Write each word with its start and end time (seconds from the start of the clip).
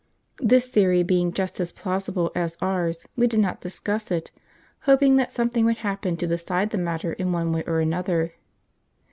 This 0.41 0.67
theory 0.69 1.03
being 1.03 1.31
just 1.31 1.59
as 1.59 1.71
plausible 1.71 2.31
as 2.33 2.57
ours, 2.59 3.05
we 3.15 3.27
did 3.27 3.39
not 3.39 3.61
discuss 3.61 4.09
it, 4.09 4.31
hoping 4.89 5.17
that 5.17 5.31
something 5.31 5.63
would 5.65 5.77
happen 5.85 6.17
to 6.17 6.25
decide 6.25 6.71
the 6.71 6.79
matter 6.79 7.13
in 7.13 7.31
one 7.31 7.51
way 7.51 7.63
or 7.67 7.81
another. 7.81 8.33